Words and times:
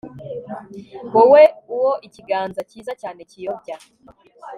Wowe 1.15 1.43
uwo 1.75 1.91
ikiganza 2.07 2.61
cyiza 2.69 2.93
cyane 3.01 3.21
kiyobya 3.29 3.77